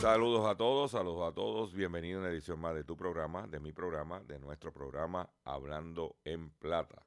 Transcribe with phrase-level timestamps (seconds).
[0.00, 1.74] Saludos a todos, saludos a todos.
[1.74, 6.16] Bienvenido a una edición más de tu programa, de mi programa, de nuestro programa Hablando
[6.24, 7.04] en Plata.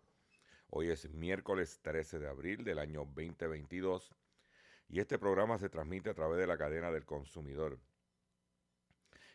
[0.70, 4.14] Hoy es miércoles 13 de abril del año 2022
[4.90, 7.80] y este programa se transmite a través de la cadena del consumidor.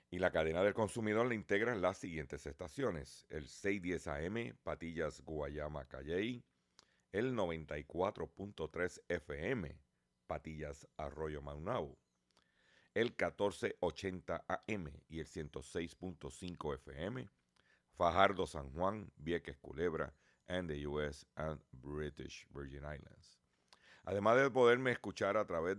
[0.08, 5.84] Y la cadena del consumidor le integran las siguientes estaciones: el 610 AM, Patillas, Guayama,
[5.86, 6.44] Calley,
[7.10, 9.76] el 94.3 FM,
[10.28, 11.98] Patillas, Arroyo Maunao,
[12.94, 17.28] el 1480 AM y el 106.5 FM,
[17.96, 20.12] Fajardo, San Juan, Vieques, Culebra,
[20.46, 23.40] and the US and British Virgin Islands.
[24.04, 25.78] Además de poderme escuchar a través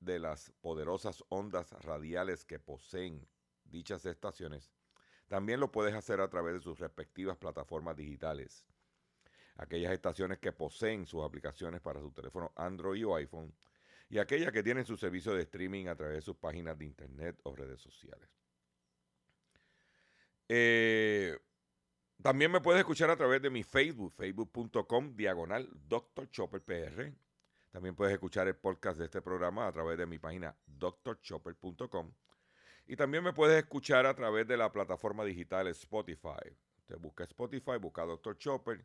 [0.00, 3.28] de las poderosas ondas radiales que poseen
[3.64, 4.72] dichas estaciones,
[5.28, 8.64] también lo puedes hacer a través de sus respectivas plataformas digitales.
[9.56, 13.52] Aquellas estaciones que poseen sus aplicaciones para su teléfono Android o iPhone
[14.10, 17.38] y aquellas que tienen su servicio de streaming a través de sus páginas de internet
[17.44, 18.28] o redes sociales.
[20.48, 21.36] Eh,
[22.22, 26.30] también me puedes escuchar a través de mi Facebook, facebook.com diagonal Dr.
[26.30, 27.12] Chopper PR.
[27.70, 32.12] También puedes escuchar el podcast de este programa a través de mi página drchopper.com.
[32.86, 36.56] Y también me puedes escuchar a través de la plataforma digital Spotify.
[36.86, 38.38] Te busca Spotify, busca Dr.
[38.38, 38.84] Chopper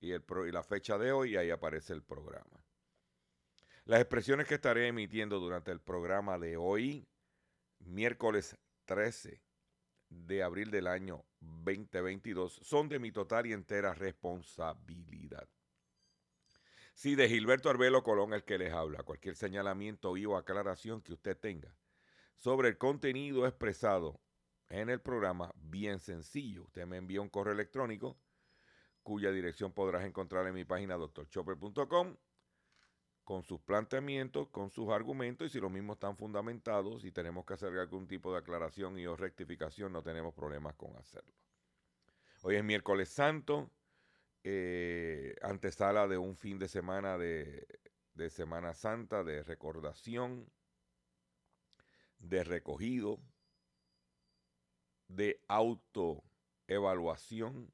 [0.00, 2.64] y, el pro- y la fecha de hoy y ahí aparece el programa.
[3.84, 7.08] Las expresiones que estaré emitiendo durante el programa de hoy,
[7.78, 9.42] miércoles 13
[10.10, 15.48] de abril del año 2022, son de mi total y entera responsabilidad.
[16.94, 21.14] Si de Gilberto Arbelo Colón el que les habla, cualquier señalamiento y o aclaración que
[21.14, 21.74] usted tenga
[22.36, 24.20] sobre el contenido expresado
[24.68, 26.64] en el programa, bien sencillo.
[26.64, 28.18] Usted me envía un correo electrónico
[29.02, 32.16] cuya dirección podrás encontrar en mi página drchopper.com
[33.24, 37.54] con sus planteamientos, con sus argumentos y si los mismos están fundamentados y tenemos que
[37.54, 41.32] hacer algún tipo de aclaración y o rectificación, no tenemos problemas con hacerlo.
[42.42, 43.70] Hoy es miércoles santo,
[44.42, 47.66] eh, antesala de un fin de semana de,
[48.14, 50.50] de Semana Santa, de recordación,
[52.18, 53.20] de recogido,
[55.08, 57.72] de autoevaluación,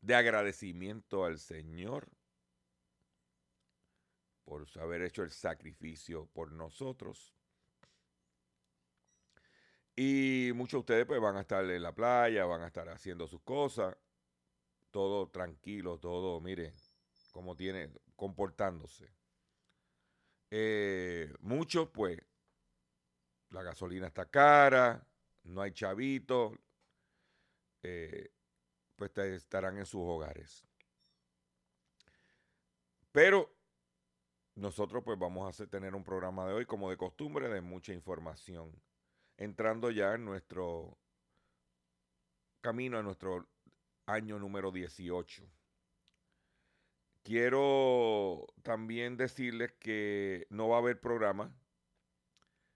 [0.00, 2.08] de agradecimiento al Señor
[4.44, 7.34] por haber hecho el sacrificio por nosotros.
[9.94, 13.26] Y muchos de ustedes pues van a estar en la playa, van a estar haciendo
[13.26, 13.96] sus cosas,
[14.90, 16.74] todo tranquilo, todo, mire,
[17.30, 19.12] como tiene, comportándose.
[20.50, 22.18] Eh, muchos pues,
[23.50, 25.06] la gasolina está cara,
[25.44, 26.58] no hay chavito,
[27.82, 28.30] eh,
[28.96, 30.66] pues estarán en sus hogares.
[33.10, 33.61] Pero
[34.54, 37.92] nosotros pues vamos a hacer, tener un programa de hoy como de costumbre de mucha
[37.92, 38.80] información,
[39.36, 40.98] entrando ya en nuestro
[42.60, 43.48] camino a nuestro
[44.06, 45.42] año número 18.
[47.22, 51.54] Quiero también decirles que no va a haber programa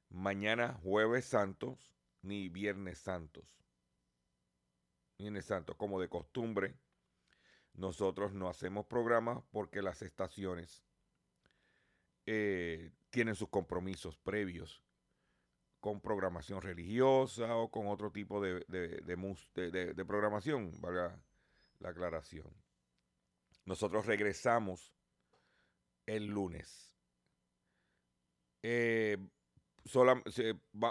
[0.08, 1.92] mañana jueves santos
[2.22, 3.44] ni viernes santos.
[5.18, 6.78] Viernes santos, como de costumbre,
[7.74, 10.84] nosotros no hacemos programas porque las estaciones
[12.26, 14.82] eh, tienen sus compromisos previos
[15.80, 21.18] con programación religiosa o con otro tipo de, de, de programación, valga
[21.78, 22.52] la aclaración.
[23.64, 24.92] Nosotros regresamos
[26.06, 26.92] el lunes.
[28.62, 29.18] Eh,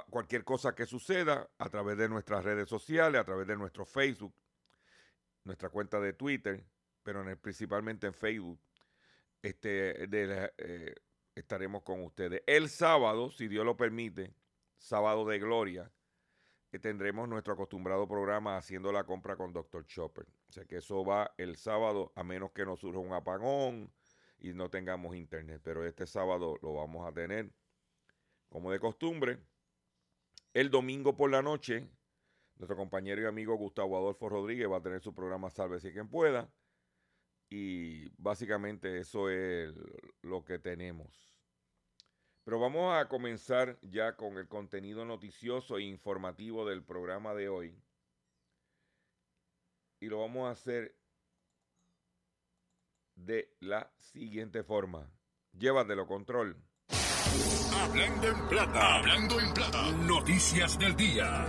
[0.10, 4.34] cualquier cosa que suceda a través de nuestras redes sociales, a través de nuestro Facebook,
[5.44, 6.66] nuestra cuenta de Twitter,
[7.04, 8.60] pero principalmente en Facebook,
[9.42, 10.96] este, de eh,
[11.36, 12.42] estaremos con ustedes.
[12.48, 14.34] El sábado, si Dios lo permite,
[14.78, 15.92] sábado de gloria,
[16.70, 19.86] que tendremos nuestro acostumbrado programa haciendo la compra con Dr.
[19.86, 20.26] Chopper.
[20.50, 23.92] O sea que eso va el sábado, a menos que nos surja un apagón
[24.40, 25.62] y no tengamos internet.
[25.64, 27.52] Pero este sábado lo vamos a tener
[28.50, 29.40] como de costumbre.
[30.54, 31.90] El domingo por la noche,
[32.56, 36.50] nuestro compañero y amigo Gustavo Adolfo Rodríguez va a tener su programa Sálvese quien pueda.
[37.50, 39.74] Y básicamente eso es
[40.22, 41.32] lo que tenemos.
[42.44, 47.76] Pero vamos a comenzar ya con el contenido noticioso e informativo del programa de hoy.
[50.00, 50.96] Y lo vamos a hacer
[53.16, 55.12] de la siguiente forma.
[55.54, 56.56] Llévatelo, control.
[57.74, 58.96] Hablando en plata.
[58.96, 59.92] Hablando en plata.
[59.92, 61.46] Noticias del día.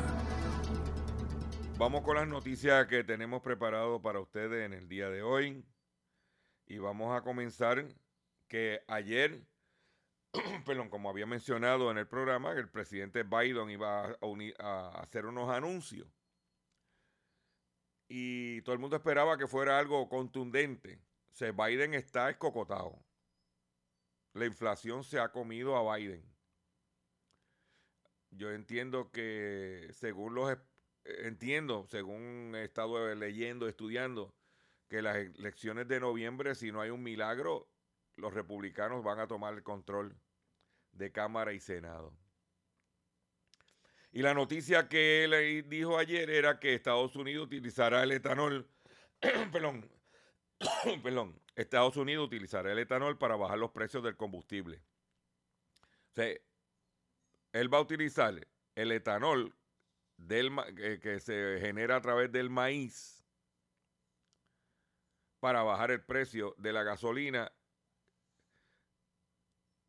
[1.76, 5.62] Vamos con las noticias que tenemos preparado para ustedes en el día de hoy.
[6.66, 7.86] Y vamos a comenzar
[8.48, 9.46] que ayer,
[10.66, 14.16] perdón, como había mencionado en el programa, el presidente Biden iba a,
[14.58, 16.08] a hacer unos anuncios.
[18.08, 21.00] Y todo el mundo esperaba que fuera algo contundente.
[21.32, 23.04] O sea, Biden está escocotado.
[24.32, 26.22] La inflación se ha comido a Biden.
[28.30, 30.56] Yo entiendo que según los
[31.04, 34.35] entiendo, según he estado leyendo, estudiando,
[34.88, 37.68] que las elecciones de noviembre, si no hay un milagro,
[38.16, 40.16] los republicanos van a tomar el control
[40.92, 42.16] de Cámara y Senado.
[44.12, 48.66] Y la noticia que él ahí dijo ayer era que Estados Unidos utilizará el etanol,
[49.52, 49.90] perdón,
[51.02, 54.82] perdón, Estados Unidos utilizará el etanol para bajar los precios del combustible.
[56.10, 56.34] O sea,
[57.52, 59.54] él va a utilizar el etanol
[60.16, 63.15] del, que, que se genera a través del maíz
[65.46, 67.52] para bajar el precio de la gasolina.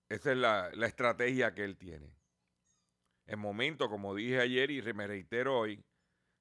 [0.08, 2.16] Esa es la, estrategia que él tiene.
[3.26, 5.84] En momento, como dije ayer y me reitero hoy,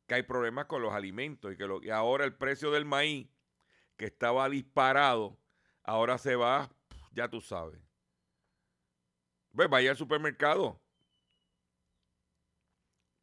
[0.07, 3.27] que hay problemas con los alimentos y que ahora el precio del maíz,
[3.97, 5.41] que estaba disparado,
[5.83, 6.71] ahora se va,
[7.13, 7.81] ya tú sabes.
[9.51, 10.79] Pues vaya al supermercado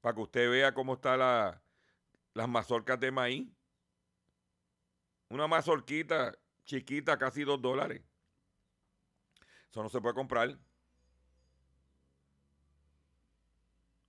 [0.01, 1.61] para que usted vea cómo están la,
[2.33, 3.47] las mazorcas de maíz.
[5.33, 8.03] Una mazorquita chiquita, casi dos dólares.
[9.71, 10.59] Eso no se puede comprar.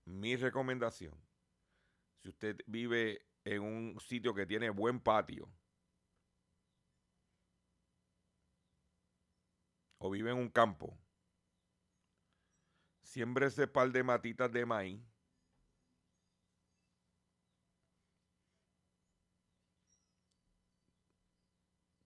[0.05, 1.19] Mi recomendación,
[2.21, 5.50] si usted vive en un sitio que tiene buen patio,
[9.97, 10.94] o vive en un campo,
[13.00, 15.00] siempre ese par de matitas de maíz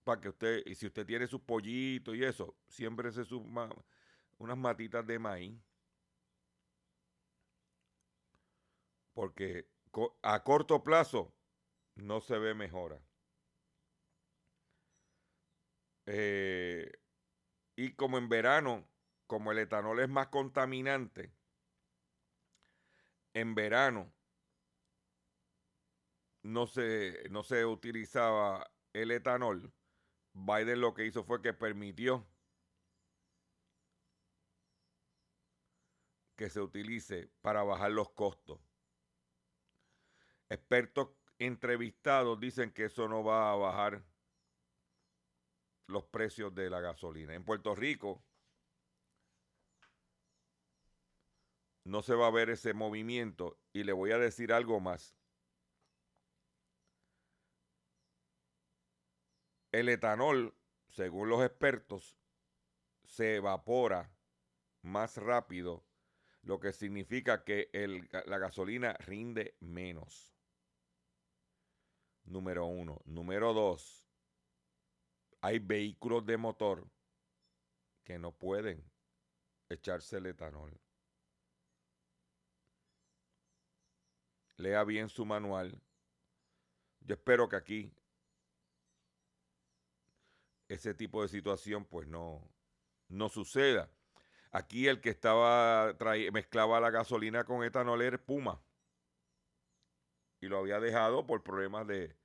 [0.09, 3.69] para que usted, y si usted tiene sus pollitos y eso, siempre se suma
[4.39, 5.61] unas matitas de maíz.
[9.13, 9.69] Porque
[10.23, 11.31] a corto plazo
[11.93, 12.99] no se ve mejora.
[16.07, 16.91] Eh,
[17.75, 18.89] y como en verano,
[19.27, 21.31] como el etanol es más contaminante,
[23.35, 24.11] en verano
[26.41, 29.71] no se, no se utilizaba el etanol.
[30.33, 32.27] Biden lo que hizo fue que permitió
[36.35, 38.61] que se utilice para bajar los costos.
[40.49, 44.05] Expertos entrevistados dicen que eso no va a bajar
[45.87, 47.33] los precios de la gasolina.
[47.33, 48.23] En Puerto Rico
[51.83, 55.18] no se va a ver ese movimiento y le voy a decir algo más.
[59.71, 60.55] El etanol,
[60.87, 62.17] según los expertos,
[63.03, 64.11] se evapora
[64.81, 65.85] más rápido,
[66.41, 70.35] lo que significa que el- la gasolina rinde menos.
[72.23, 73.01] Número uno.
[73.05, 74.07] Número dos,
[75.41, 76.89] hay vehículos de motor
[78.03, 78.83] que no pueden
[79.69, 80.79] echarse el etanol.
[84.57, 85.81] Lea bien su manual.
[87.01, 87.93] Yo espero que aquí
[90.69, 92.49] ese tipo de situación pues no,
[93.09, 93.91] no suceda.
[94.51, 95.95] Aquí el que estaba
[96.31, 98.61] mezclaba la gasolina con etanol era Puma.
[100.39, 102.15] Y lo había dejado por problemas de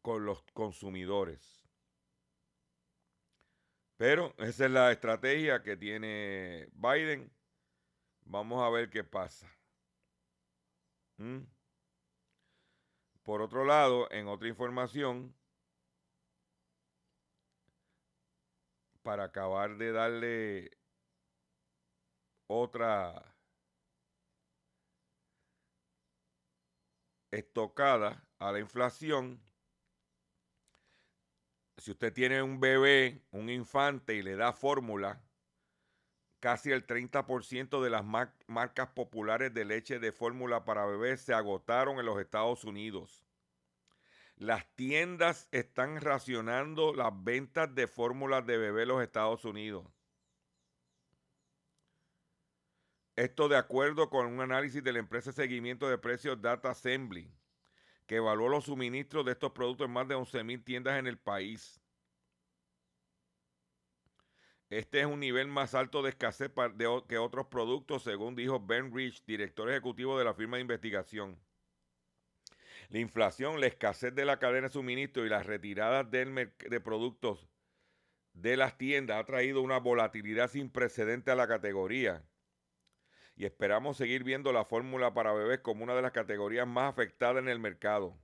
[0.00, 1.64] con los consumidores.
[3.96, 7.30] Pero esa es la estrategia que tiene Biden.
[8.24, 9.50] Vamos a ver qué pasa.
[11.16, 11.42] ¿Mm?
[13.22, 15.34] Por otro lado, en otra información,
[19.04, 20.70] para acabar de darle
[22.48, 23.36] otra
[27.30, 29.42] estocada a la inflación,
[31.76, 35.28] si usted tiene un bebé, un infante y le da fórmula,
[36.40, 41.34] casi el 30% de las mar- marcas populares de leche de fórmula para bebés se
[41.34, 43.26] agotaron en los Estados Unidos.
[44.36, 49.86] Las tiendas están racionando las ventas de fórmulas de bebé en los Estados Unidos.
[53.16, 57.32] Esto de acuerdo con un análisis de la empresa de seguimiento de precios Data Assembly,
[58.06, 61.80] que evaluó los suministros de estos productos en más de 11.000 tiendas en el país.
[64.68, 66.50] Este es un nivel más alto de escasez
[67.06, 71.40] que otros productos, según dijo Ben Rich, director ejecutivo de la firma de investigación.
[72.94, 77.48] La inflación, la escasez de la cadena de suministro y las retiradas de productos
[78.34, 82.22] de las tiendas ha traído una volatilidad sin precedente a la categoría.
[83.34, 87.42] Y esperamos seguir viendo la fórmula para bebés como una de las categorías más afectadas
[87.42, 88.16] en el mercado.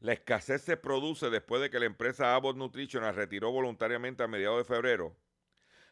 [0.00, 4.58] La escasez se produce después de que la empresa Abbott Nutrition retiró voluntariamente a mediados
[4.58, 5.16] de febrero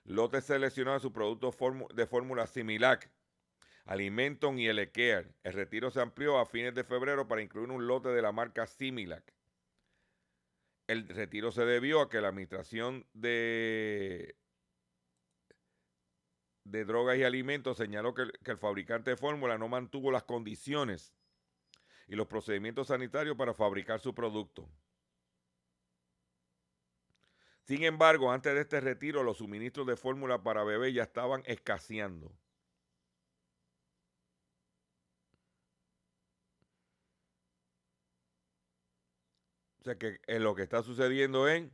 [0.05, 1.51] lotes seleccionados de su producto
[1.95, 3.11] de fórmula Similac,
[3.85, 5.35] Alimenton y Elecare.
[5.43, 8.67] El retiro se amplió a fines de febrero para incluir un lote de la marca
[8.67, 9.35] Similac.
[10.87, 14.37] El retiro se debió a que la administración de,
[16.65, 20.25] de drogas y alimentos señaló que, el- que el fabricante de fórmula no mantuvo las
[20.25, 21.15] condiciones
[22.09, 24.69] y los procedimientos sanitarios para fabricar su producto.
[27.65, 32.33] Sin embargo, antes de este retiro, los suministros de fórmula para bebés ya estaban escaseando.
[39.83, 41.69] O sea que eh, lo que está sucediendo es,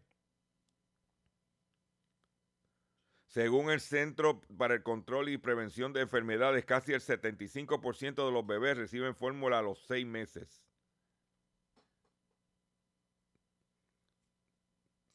[3.27, 8.47] según el Centro para el Control y Prevención de Enfermedades, casi el 75% de los
[8.47, 10.65] bebés reciben fórmula a los seis meses.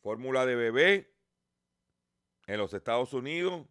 [0.03, 1.15] Fórmula de bebé
[2.45, 3.65] en los Estados Unidos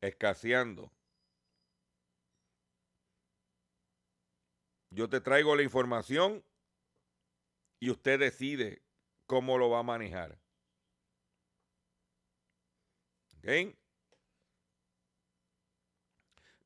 [0.00, 0.90] escaseando.
[4.88, 6.42] Yo te traigo la información
[7.80, 8.82] y usted decide
[9.26, 10.38] cómo lo va a manejar.
[13.38, 13.74] ¿Ok?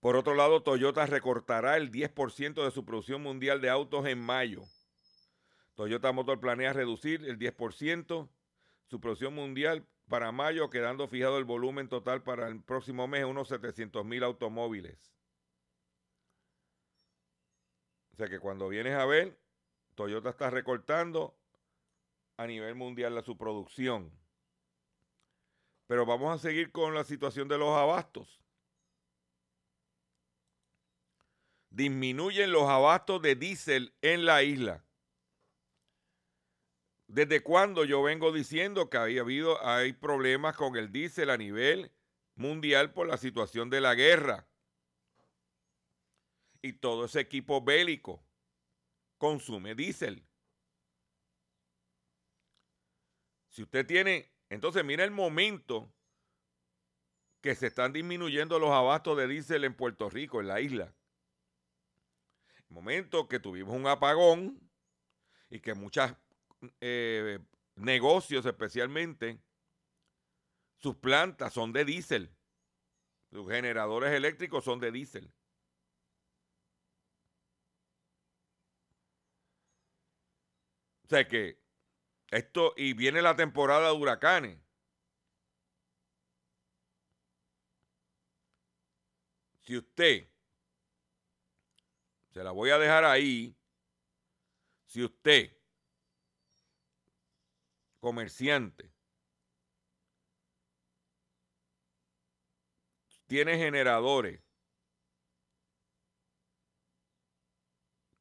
[0.01, 4.65] Por otro lado, Toyota recortará el 10% de su producción mundial de autos en mayo.
[5.77, 8.29] Toyota Motor planea reducir el 10%
[8.87, 13.49] su producción mundial para mayo, quedando fijado el volumen total para el próximo mes unos
[13.49, 15.15] 700 mil automóviles.
[18.13, 19.39] O sea que cuando vienes a ver,
[19.95, 21.37] Toyota está recortando
[22.37, 24.11] a nivel mundial la, su producción.
[25.87, 28.41] Pero vamos a seguir con la situación de los abastos.
[31.71, 34.85] Disminuyen los abastos de diésel en la isla.
[37.07, 41.93] ¿Desde cuándo yo vengo diciendo que había habido, hay problemas con el diésel a nivel
[42.35, 44.49] mundial por la situación de la guerra?
[46.63, 48.25] Y todo ese equipo bélico
[49.19, 50.27] consume diésel.
[53.49, 55.93] Si usted tiene, entonces mira el momento
[57.41, 60.95] que se están disminuyendo los abastos de diésel en Puerto Rico, en la isla.
[62.57, 64.59] El momento que tuvimos un apagón
[65.51, 66.11] y que muchos
[66.81, 67.39] eh,
[67.77, 69.39] negocios especialmente,
[70.79, 72.35] sus plantas son de diésel.
[73.31, 75.33] Sus generadores eléctricos son de diésel.
[81.05, 81.61] O sea que
[82.31, 84.59] esto, y viene la temporada de huracanes.
[89.61, 90.29] Si usted,
[92.33, 93.57] se la voy a dejar ahí,
[94.87, 95.57] si usted,
[98.01, 98.93] comerciante,
[103.27, 104.43] tiene generadores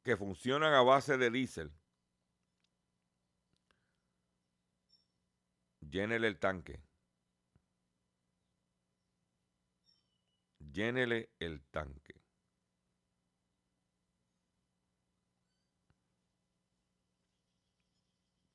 [0.02, 1.72] que funcionan a base de diésel,
[5.94, 6.80] llénele el tanque.
[10.72, 12.14] llénele el tanque.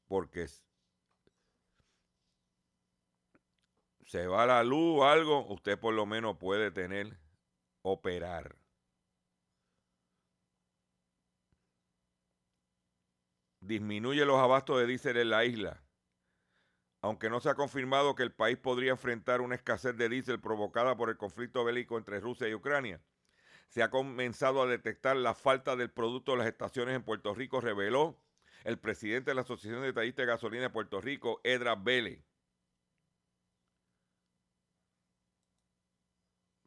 [0.07, 0.47] Porque
[4.05, 7.17] se va la luz o algo, usted por lo menos puede tener,
[7.83, 8.57] operar.
[13.61, 15.88] Disminuye los abastos de diésel en la isla.
[17.01, 20.97] Aunque no se ha confirmado que el país podría enfrentar una escasez de diésel provocada
[20.97, 23.01] por el conflicto bélico entre Rusia y Ucrania,
[23.69, 27.61] se ha comenzado a detectar la falta del producto de las estaciones en Puerto Rico,
[27.61, 28.19] reveló
[28.63, 32.23] el presidente de la Asociación de Detallistas de Gasolina de Puerto Rico, Edra Vélez.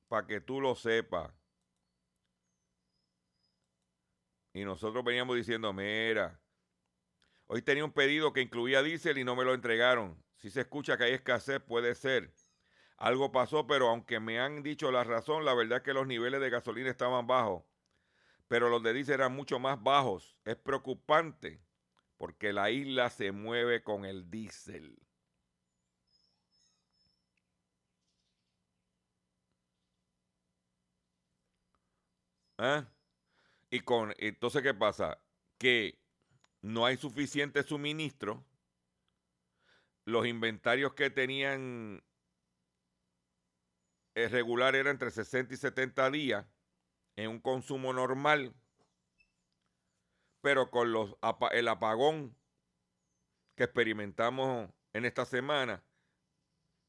[0.09, 1.33] Para que tú lo sepas.
[4.55, 6.41] Y nosotros veníamos diciendo, mira,
[7.47, 10.22] hoy tenía un pedido que incluía diésel y no me lo entregaron.
[10.43, 12.33] Si se escucha que hay escasez, puede ser.
[12.97, 16.41] Algo pasó, pero aunque me han dicho la razón, la verdad es que los niveles
[16.41, 17.63] de gasolina estaban bajos.
[18.49, 20.37] Pero los de diésel eran mucho más bajos.
[20.45, 21.63] Es preocupante
[22.19, 24.99] porque la isla se mueve con el diésel.
[32.59, 32.87] ¿Ah?
[33.71, 35.19] Y con, entonces, ¿qué pasa?
[35.59, 36.01] Que
[36.63, 38.45] no hay suficiente suministro.
[40.05, 42.03] Los inventarios que tenían
[44.15, 46.47] eh, regular eran entre 60 y 70 días
[47.17, 48.55] en un consumo normal,
[50.41, 51.17] pero con los,
[51.53, 52.37] el apagón
[53.55, 55.83] que experimentamos en esta semana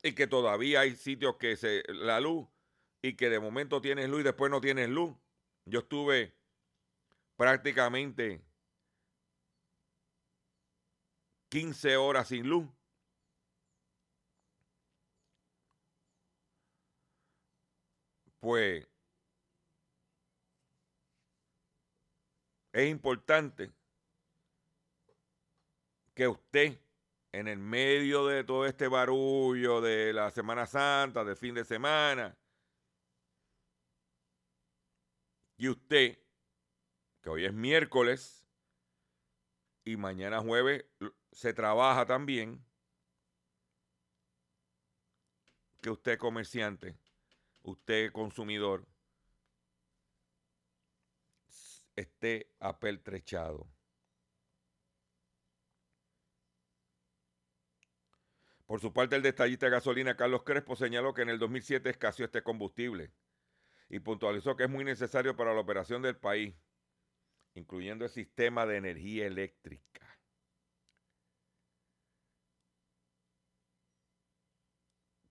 [0.01, 2.47] y que todavía hay sitios que se la luz
[3.01, 5.15] y que de momento tienes luz y después no tienes luz.
[5.65, 6.35] Yo estuve
[7.35, 8.41] prácticamente
[11.49, 12.67] 15 horas sin luz.
[18.43, 18.85] Pues
[22.73, 23.71] es importante
[26.13, 26.77] que usted,
[27.31, 32.37] en el medio de todo este barullo de la Semana Santa, de fin de semana,
[35.55, 36.19] y usted,
[37.21, 38.45] que hoy es miércoles
[39.85, 40.83] y mañana jueves
[41.31, 42.61] se trabaja también,
[45.79, 46.97] que usted comerciante,
[47.63, 48.85] usted consumidor,
[51.95, 53.67] esté apertrechado.
[58.65, 62.25] Por su parte, el detallista de gasolina Carlos Crespo señaló que en el 2007 escaseó
[62.25, 63.11] este combustible
[63.89, 66.55] y puntualizó que es muy necesario para la operación del país,
[67.53, 70.01] incluyendo el sistema de energía eléctrica.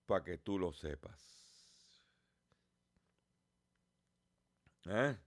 [0.05, 1.42] Para que tú lo sepas.
[4.85, 5.17] ¿Eh?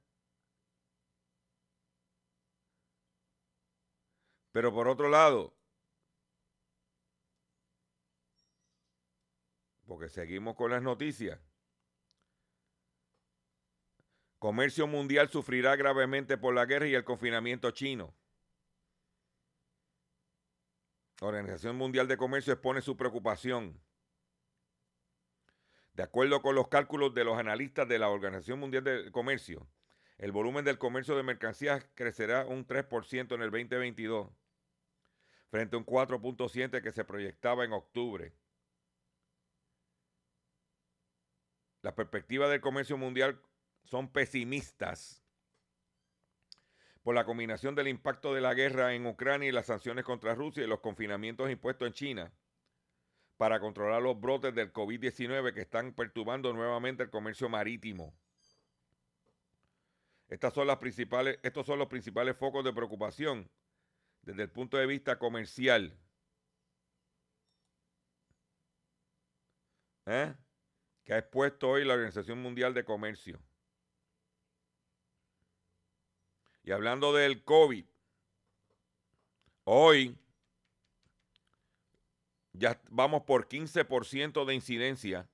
[4.52, 5.54] Pero por otro lado,
[9.86, 11.38] porque seguimos con las noticias,
[14.38, 18.14] comercio mundial sufrirá gravemente por la guerra y el confinamiento chino.
[21.20, 23.80] La Organización Mundial de Comercio expone su preocupación.
[25.96, 29.66] De acuerdo con los cálculos de los analistas de la Organización Mundial de Comercio,
[30.18, 34.28] el volumen del comercio de mercancías crecerá un 3% en el 2022,
[35.48, 38.34] frente a un 4.7% que se proyectaba en octubre.
[41.80, 43.40] Las perspectivas del comercio mundial
[43.84, 45.24] son pesimistas
[47.02, 50.62] por la combinación del impacto de la guerra en Ucrania y las sanciones contra Rusia
[50.62, 52.32] y los confinamientos impuestos en China
[53.36, 58.14] para controlar los brotes del COVID-19 que están perturbando nuevamente el comercio marítimo.
[60.28, 63.48] Estas son las principales, estos son los principales focos de preocupación
[64.22, 65.96] desde el punto de vista comercial.
[70.06, 70.34] ¿Eh?
[71.06, 73.40] que ha expuesto hoy la Organización Mundial de Comercio.
[76.64, 77.86] Y hablando del COVID,
[79.62, 80.18] hoy
[82.58, 85.28] ya vamos por 15% de incidencia.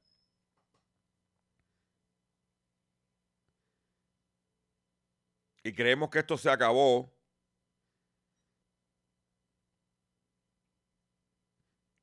[5.65, 7.13] Y creemos que esto se acabó.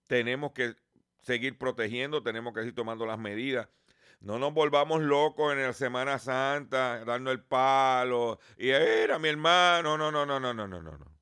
[0.07, 0.75] Tenemos que
[1.21, 3.67] seguir protegiendo, tenemos que seguir tomando las medidas.
[4.21, 8.39] No nos volvamos locos en la Semana Santa, dando el palo.
[8.57, 9.97] Y era mi hermano.
[9.97, 11.19] No, no, no, no, no, no, no, no.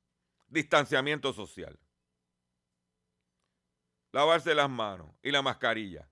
[0.48, 1.78] Distanciamiento social.
[4.18, 6.10] Lavarse las manos y la mascarilla.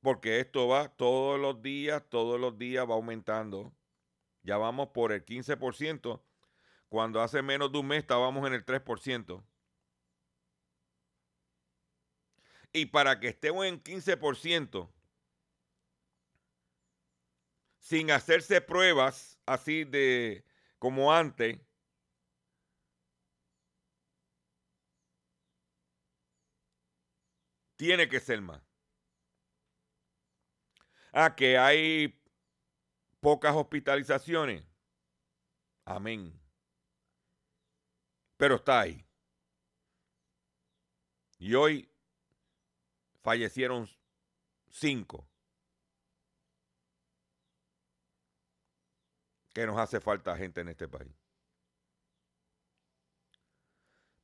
[0.00, 3.74] porque esto va todos los días, todos los días va aumentando.
[4.44, 6.22] Ya vamos por el 15%,
[6.88, 9.44] cuando hace menos de un mes estábamos en el 3%.
[12.72, 14.88] Y para que estemos en 15%,
[17.80, 20.44] sin hacerse pruebas así de
[20.78, 21.65] como antes,
[27.76, 28.62] tiene que ser más.
[31.12, 32.20] Ah, que hay
[33.20, 34.62] pocas hospitalizaciones.
[35.84, 36.38] Amén.
[38.36, 39.06] Pero está ahí.
[41.38, 41.90] Y hoy
[43.22, 43.88] fallecieron
[44.68, 45.26] cinco.
[49.54, 51.15] Que nos hace falta gente en este país.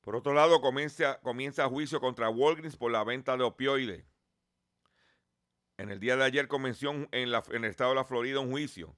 [0.02, 4.04] Por otro lado, comienza, comienza juicio contra Walgreens por la venta de opioides.
[5.78, 8.96] En el día de ayer comenzó en, en el estado de la Florida un juicio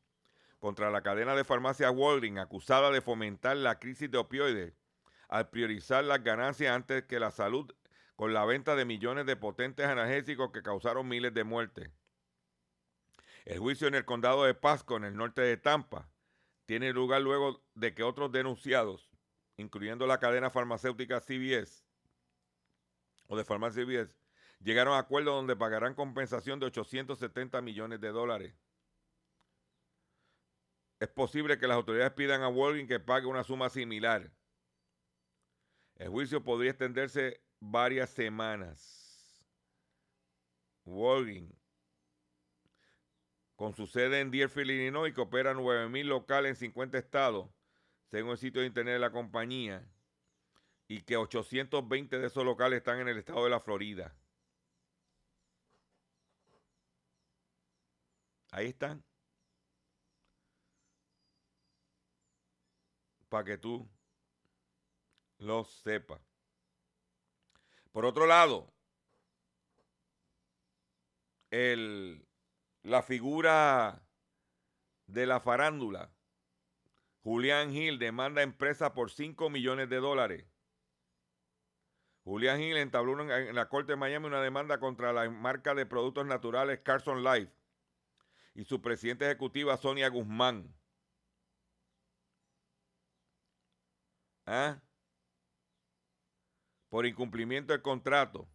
[0.58, 4.72] contra la cadena de farmacias Walgreens acusada de fomentar la crisis de opioides
[5.28, 7.70] al priorizar las ganancias antes que la salud
[8.16, 11.90] con la venta de millones de potentes analgésicos que causaron miles de muertes.
[13.44, 16.08] El juicio en el condado de Pasco, en el norte de Tampa,
[16.64, 19.13] tiene lugar luego de que otros denunciados
[19.56, 21.84] incluyendo la cadena farmacéutica CVS
[23.26, 24.16] o de farmacia CVS,
[24.60, 28.54] llegaron a acuerdos donde pagarán compensación de 870 millones de dólares.
[31.00, 34.32] Es posible que las autoridades pidan a Walgreens que pague una suma similar.
[35.96, 39.44] El juicio podría extenderse varias semanas.
[40.84, 41.54] Walgreens,
[43.56, 47.50] con su sede en Deerfield, Illinois, que opera 9.000 locales en 50 estados,
[48.14, 49.84] según el sitio de internet de la compañía,
[50.86, 54.14] y que 820 de esos locales están en el estado de la Florida.
[58.52, 59.02] Ahí están.
[63.28, 63.90] Para que tú
[65.38, 66.20] lo sepas.
[67.90, 68.72] Por otro lado,
[71.50, 72.24] el,
[72.84, 74.06] la figura
[75.08, 76.13] de la farándula
[77.24, 80.44] Julián Gil demanda a empresa por 5 millones de dólares.
[82.22, 86.26] Julián Gil entabló en la Corte de Miami una demanda contra la marca de productos
[86.26, 87.50] naturales Carson Life
[88.54, 90.74] y su presidenta ejecutiva Sonia Guzmán.
[94.44, 94.82] ¿Ah?
[96.90, 98.46] Por incumplimiento del contrato.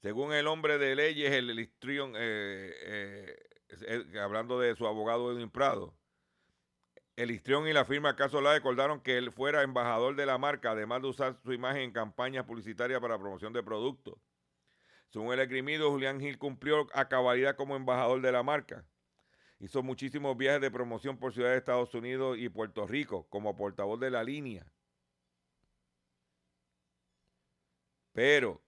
[0.00, 3.51] Según el hombre de leyes, el listrión, eh, eh,
[4.20, 5.94] hablando de su abogado Edwin Prado,
[7.16, 10.70] el histrión y la firma Caso La acordaron que él fuera embajador de la marca,
[10.70, 14.18] además de usar su imagen en campañas publicitarias para promoción de productos.
[15.10, 18.86] Según el esgrimido, Julián Gil cumplió a cabalidad como embajador de la marca.
[19.58, 24.00] Hizo muchísimos viajes de promoción por ciudades de Estados Unidos y Puerto Rico como portavoz
[24.00, 24.66] de la línea.
[28.12, 28.62] Pero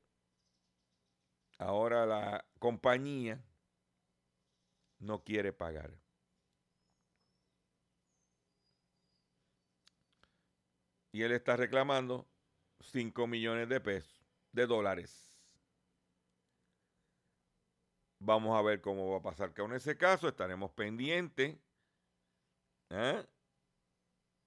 [1.59, 3.43] ahora la compañía
[5.05, 5.93] no quiere pagar.
[11.12, 12.27] Y él está reclamando
[12.81, 15.33] 5 millones de pesos, de dólares.
[18.19, 21.57] Vamos a ver cómo va a pasar en ese caso estaremos pendientes.
[22.90, 23.27] ¿eh?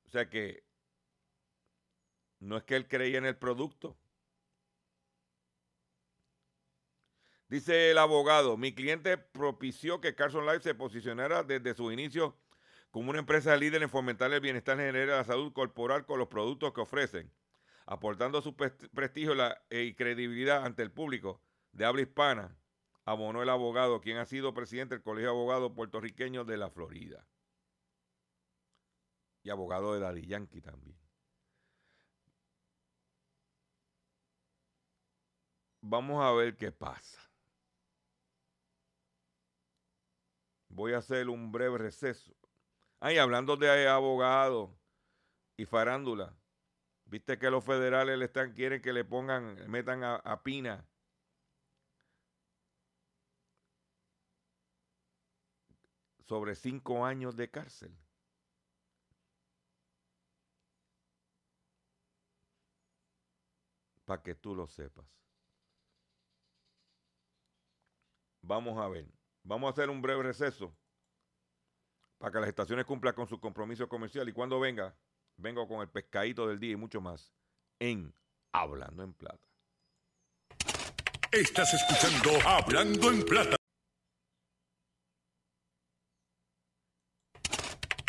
[0.06, 0.63] O sea que
[2.39, 3.98] no es que él creía en el producto.
[7.50, 12.38] Dice el abogado, mi cliente propició que Carson Life se posicionara desde su inicio
[12.92, 16.28] como una empresa líder en fomentar el bienestar general de la salud corporal con los
[16.28, 17.32] productos que ofrecen,
[17.86, 19.34] aportando su prestigio
[19.70, 22.58] y credibilidad ante el público de habla hispana,
[23.06, 27.26] abonó el abogado, quien ha sido presidente del Colegio de Abogados Puertorriqueños de la Florida.
[29.44, 30.98] Y abogado de Daddy Yankee también.
[35.82, 37.27] Vamos a ver qué pasa.
[40.78, 42.36] Voy a hacer un breve receso.
[43.00, 44.70] Ay, hablando de abogados
[45.58, 46.36] y farándula,
[47.06, 50.88] viste que los federales le están, quieren que le pongan, metan a, a Pina.
[56.28, 57.98] sobre cinco años de cárcel.
[64.06, 65.06] Para que tú lo sepas.
[68.42, 69.16] Vamos a ver.
[69.48, 70.76] Vamos a hacer un breve receso
[72.18, 74.94] para que las estaciones cumplan con su compromiso comercial y cuando venga,
[75.38, 77.32] vengo con el pescadito del día y mucho más
[77.80, 78.14] en
[78.52, 79.48] Hablando en Plata.
[81.32, 83.56] Estás escuchando Hablando en Plata.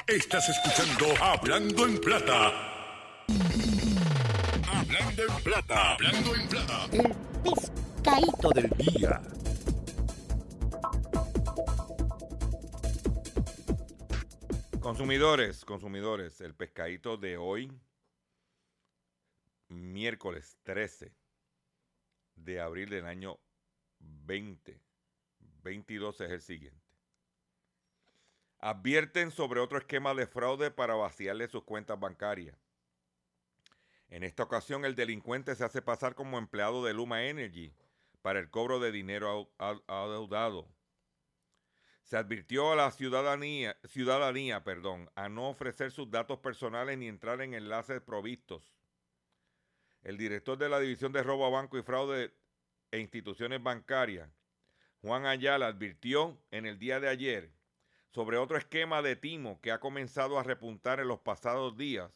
[0.09, 2.49] Estás escuchando Hablando en Plata.
[4.67, 5.93] Hablando en Plata.
[5.93, 6.89] Hablando en Plata.
[6.93, 9.38] El pescadito del día.
[14.89, 17.71] Consumidores, consumidores, el pescadito de hoy,
[19.69, 21.13] miércoles 13
[22.37, 23.39] de abril del año
[23.99, 24.81] 20,
[25.63, 26.81] 22 es el siguiente.
[28.61, 32.57] Advierten sobre otro esquema de fraude para vaciarle sus cuentas bancarias.
[34.09, 37.75] En esta ocasión el delincuente se hace pasar como empleado de Luma Energy
[38.23, 40.67] para el cobro de dinero adeudado.
[42.09, 47.43] Se advirtió a la ciudadanía, ciudadanía perdón, a no ofrecer sus datos personales ni entrar
[47.43, 48.63] en enlaces provistos.
[50.03, 52.33] El director de la División de Robo a Banco y Fraude
[52.93, 54.31] e Instituciones Bancarias,
[55.03, 57.53] Juan Ayala, advirtió en el día de ayer
[58.09, 62.11] sobre otro esquema de timo que ha comenzado a repuntar en los pasados días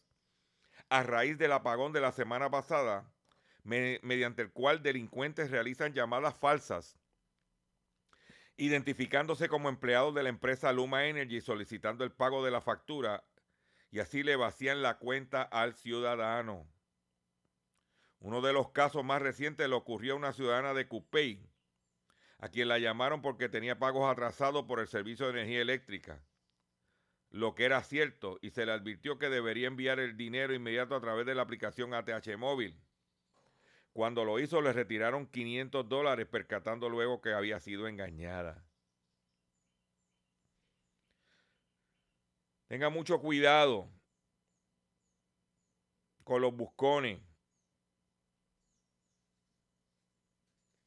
[0.88, 3.12] a raíz del apagón de la semana pasada,
[3.62, 6.96] mediante el cual delincuentes realizan llamadas falsas
[8.56, 13.24] identificándose como empleados de la empresa Luma Energy solicitando el pago de la factura
[13.90, 16.66] y así le vacían la cuenta al ciudadano.
[18.20, 21.44] Uno de los casos más recientes le ocurrió a una ciudadana de Cupey,
[22.38, 26.22] a quien la llamaron porque tenía pagos atrasados por el servicio de energía eléctrica,
[27.30, 31.00] lo que era cierto, y se le advirtió que debería enviar el dinero inmediato a
[31.00, 32.78] través de la aplicación ATH móvil.
[33.92, 38.64] Cuando lo hizo le retiraron 500 dólares, percatando luego que había sido engañada.
[42.68, 43.90] Tenga mucho cuidado
[46.24, 47.20] con los buscones.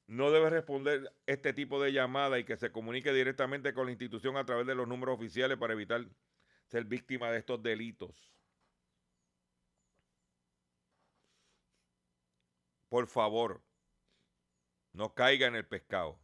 [0.08, 4.38] No debe responder este tipo de llamada y que se comunique directamente con la institución
[4.38, 6.06] a través de los números oficiales para evitar
[6.66, 8.35] ser víctima de estos delitos.
[12.96, 13.62] Por favor,
[14.94, 16.18] no caiga en el pescado.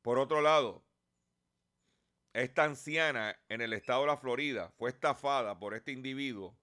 [0.00, 0.84] Por otro lado,
[2.32, 6.56] esta anciana en el estado de la Florida fue estafada por este individuo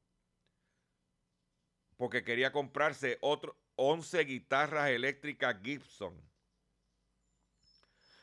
[1.97, 6.17] porque quería comprarse otro 11 guitarras eléctricas Gibson.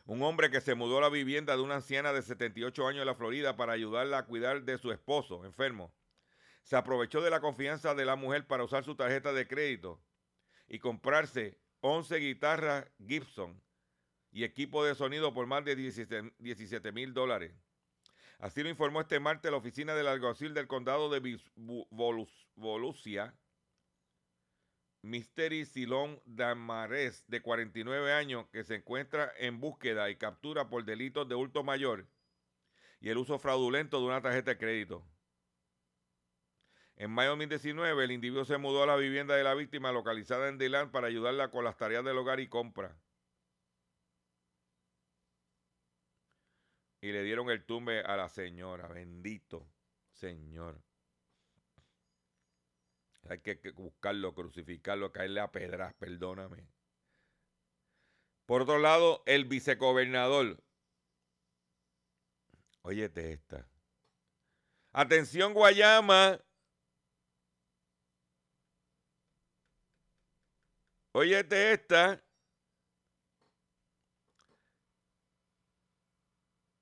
[0.07, 3.05] Un hombre que se mudó a la vivienda de una anciana de 78 años de
[3.05, 5.93] la Florida para ayudarla a cuidar de su esposo enfermo
[6.63, 10.01] se aprovechó de la confianza de la mujer para usar su tarjeta de crédito
[10.69, 13.61] y comprarse 11 guitarras Gibson
[14.31, 17.53] y equipo de sonido por más de 17 mil dólares.
[18.39, 21.39] Así lo informó este martes la oficina del alguacil del condado de
[22.55, 23.35] Volusia,
[25.03, 31.29] Mystery Silón Damares, de 49 años, que se encuentra en búsqueda y captura por delitos
[31.29, 32.07] de hurto mayor
[33.01, 35.05] y el uso fraudulento de una tarjeta de crédito.
[37.01, 40.49] En mayo de 2019, el individuo se mudó a la vivienda de la víctima localizada
[40.49, 42.95] en Dylan para ayudarla con las tareas del hogar y compra.
[47.01, 48.87] Y le dieron el tumbe a la señora.
[48.89, 49.67] Bendito
[50.13, 50.79] Señor.
[53.31, 56.69] Hay que buscarlo, crucificarlo, caerle a pedras, perdóname.
[58.45, 60.63] Por otro lado, el vicegobernador.
[62.83, 63.67] Óyete esta.
[64.93, 66.39] Atención, Guayama.
[71.13, 72.23] Óyete esta.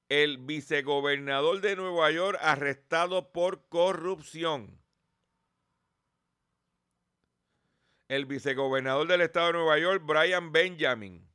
[0.09, 4.83] El vicegobernador de Nueva York arrestado por corrupción.
[8.09, 11.31] El vicegobernador del estado de Nueva York, Brian Benjamin,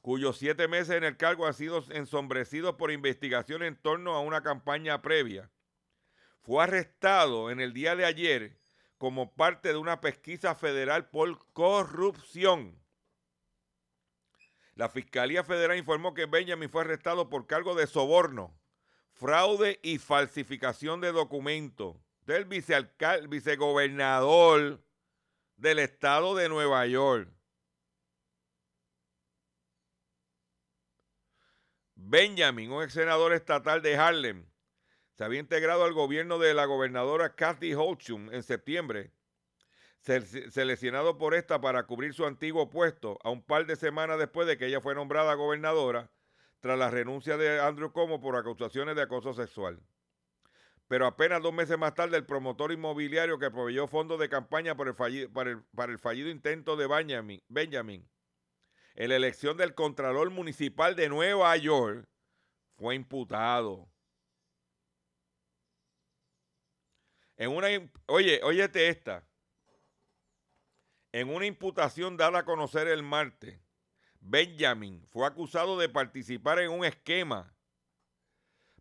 [0.00, 4.42] cuyos siete meses en el cargo han sido ensombrecidos por investigación en torno a una
[4.42, 5.50] campaña previa,
[6.40, 8.58] fue arrestado en el día de ayer
[8.98, 12.78] como parte de una pesquisa federal por corrupción.
[14.74, 18.58] La Fiscalía Federal informó que Benjamin fue arrestado por cargo de soborno,
[19.12, 24.84] fraude y falsificación de documentos del vicegobernador
[25.56, 27.32] del estado de Nueva York.
[31.94, 34.47] Benjamin, un ex senador estatal de Harlem,
[35.18, 39.10] se había integrado al gobierno de la gobernadora Kathy Hochul en septiembre,
[40.00, 44.56] seleccionado por esta para cubrir su antiguo puesto a un par de semanas después de
[44.56, 46.08] que ella fue nombrada gobernadora
[46.60, 49.82] tras la renuncia de Andrew Como por acusaciones de acoso sexual.
[50.86, 54.90] pero apenas dos meses más tarde el promotor inmobiliario que proveyó fondos de campaña para
[55.92, 58.08] el fallido intento de Benjamin, Benjamin
[58.94, 62.08] en la elección del Contralor Municipal de Nueva York
[62.76, 63.88] fue imputado.
[67.38, 67.68] En una,
[68.06, 69.24] oye, óyete esta.
[71.12, 73.60] En una imputación dada a conocer el martes,
[74.20, 77.54] Benjamin fue acusado de participar en un esquema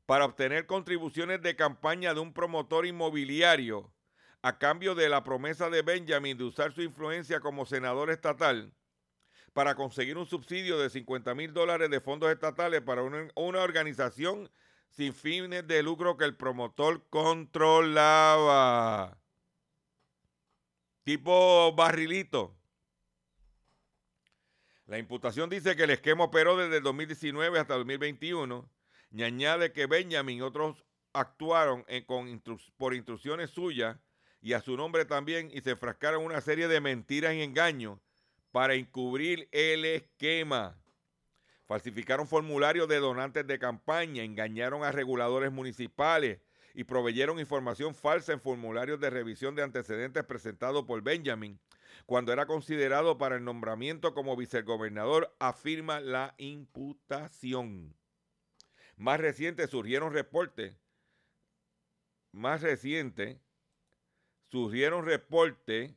[0.07, 3.93] para obtener contribuciones de campaña de un promotor inmobiliario
[4.41, 8.73] a cambio de la promesa de Benjamin de usar su influencia como senador estatal
[9.53, 14.49] para conseguir un subsidio de 50 mil dólares de fondos estatales para una organización
[14.89, 18.37] sin fines de lucro que el promotor controlaba.
[21.03, 22.55] Tipo barrilito.
[24.87, 28.69] La imputación dice que el esquema operó desde el 2019 hasta el 2021
[29.11, 32.41] y añade que Benjamin y otros actuaron con
[32.77, 33.97] por instrucciones suyas
[34.41, 37.99] y a su nombre también y se enfrascaron en una serie de mentiras y engaños
[38.51, 40.77] para encubrir el esquema.
[41.67, 46.39] Falsificaron formularios de donantes de campaña, engañaron a reguladores municipales
[46.73, 51.59] y proveyeron información falsa en formularios de revisión de antecedentes presentados por Benjamin
[52.05, 57.95] cuando era considerado para el nombramiento como vicegobernador, afirma la imputación.
[58.95, 60.79] Más reciente surgieron reportes,
[62.31, 63.41] más reciente
[64.49, 65.93] surgieron reportes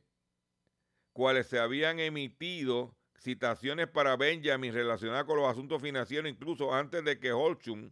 [1.13, 7.19] cuales se habían emitido citaciones para Benjamin relacionadas con los asuntos financieros, incluso antes de
[7.19, 7.91] que Holchum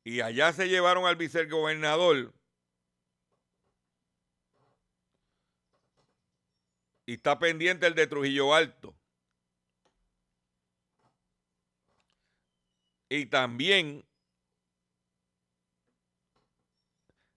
[0.04, 2.34] Y allá se llevaron al vicegobernador.
[7.06, 8.94] Y está pendiente el de Trujillo Alto.
[13.08, 14.04] Y también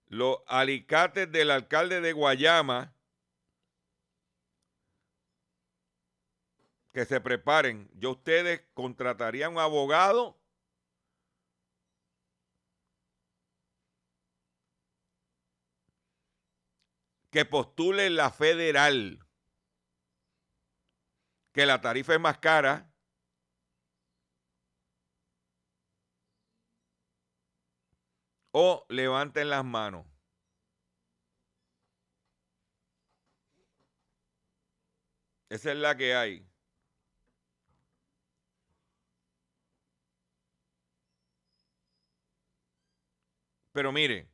[0.06, 2.94] los alicates del alcalde de Guayama
[6.92, 7.88] que se preparen.
[7.94, 10.40] Yo ustedes contratarían un abogado
[17.30, 19.24] que postule la federal,
[21.52, 22.87] que la tarifa es más cara.
[28.52, 30.06] O levanten las manos.
[35.50, 36.46] Esa es la que hay.
[43.72, 44.28] Pero mire,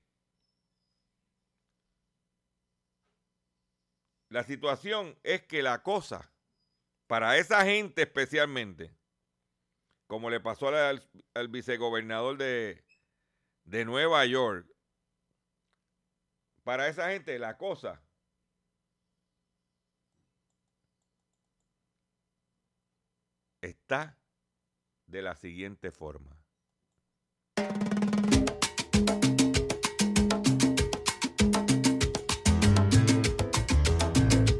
[4.31, 6.33] la situación es que la cosa,
[7.07, 8.96] para esa gente especialmente,
[10.07, 12.84] como le pasó al, al vicegobernador de,
[13.64, 14.66] de Nueva York,
[16.62, 18.03] para esa gente la cosa
[23.61, 24.18] está
[25.07, 26.37] de la siguiente forma.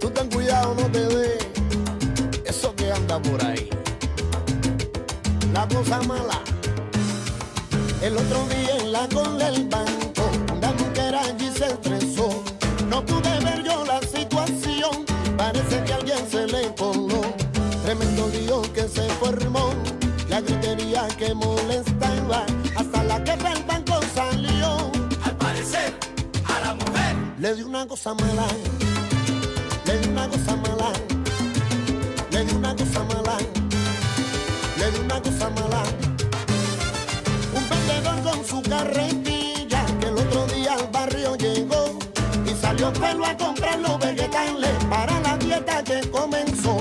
[0.00, 1.38] Tú ten cuidado, no te dé
[2.46, 3.68] eso que anda por ahí.
[5.52, 6.53] La cosa mala.
[8.04, 12.44] El otro día en la cola del banco, una mujer allí se estresó.
[12.86, 15.06] No pude ver yo la situación,
[15.38, 17.22] parece que alguien se le coló.
[17.82, 19.70] Tremendo lío que se formó,
[20.28, 22.44] la gritería que molestaba,
[22.76, 24.92] hasta la que del banco salió.
[25.22, 25.94] Al parecer,
[26.44, 28.46] a la mujer Le di una cosa mala,
[29.87, 30.92] le di una cosa mala,
[32.31, 33.23] le di una cosa mala,
[38.44, 41.98] con su carretilla que el otro día al barrio llegó
[42.46, 46.76] y salió pelo a comprar los vegetales para la dieta que comenzó.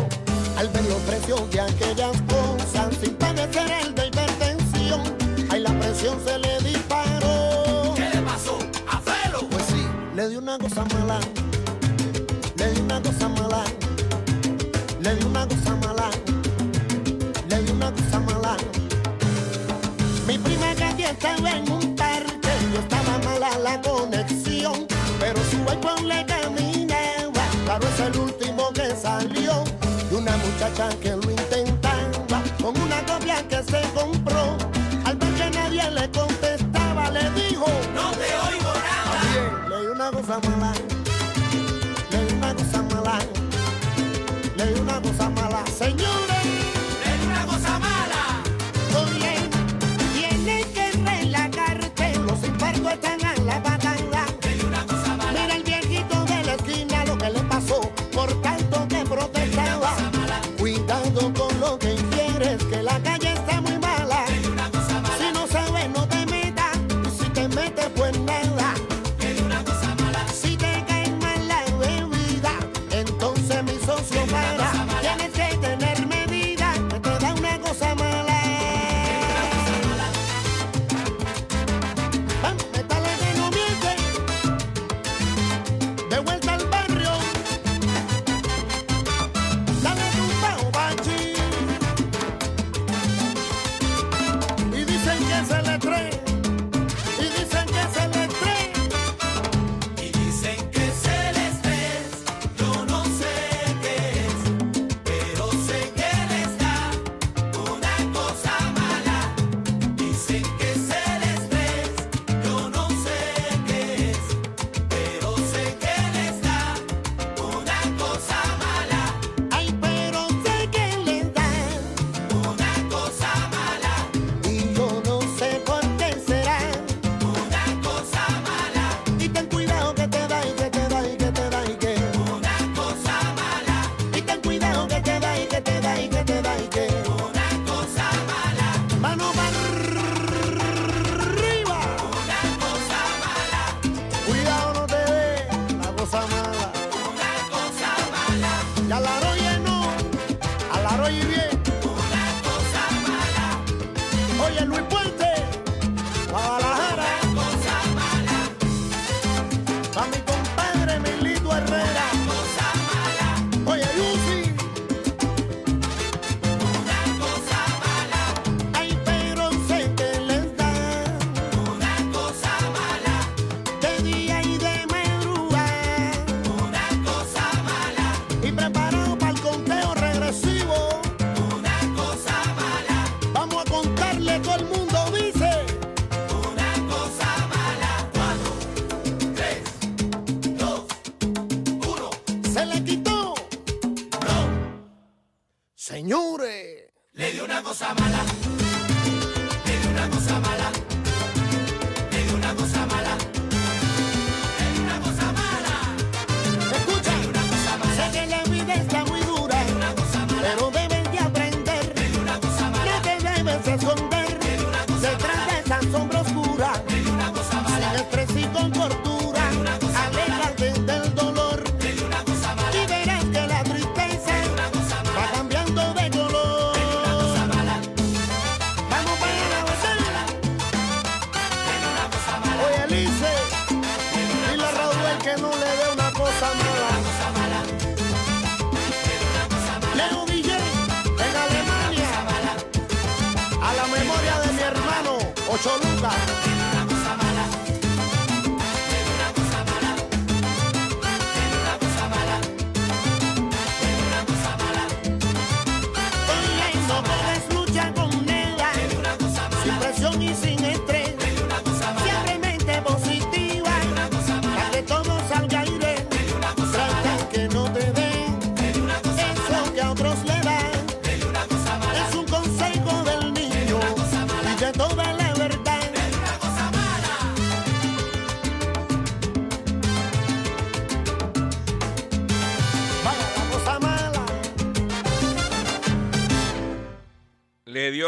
[0.57, 5.01] Al ver los precios de aquellas cosas sin padecer el de hipertensión,
[5.49, 7.93] ahí la presión se le disparó.
[7.95, 8.57] ¿Qué le pasó
[8.88, 9.47] a Felo?
[9.49, 9.86] Pues sí,
[10.16, 11.20] le di una cosa mala.
[21.06, 22.49] Estaba en un parque.
[22.74, 24.88] Yo estaba mala la conexión.
[25.20, 27.45] Pero su iPhone le caminaba.
[27.66, 29.64] Claro, es el último que salió.
[30.12, 31.16] Y una muchacha que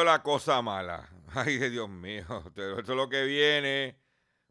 [0.03, 1.09] La cosa mala.
[1.35, 2.25] Ay, Dios mío.
[2.45, 3.97] Esto es lo que viene.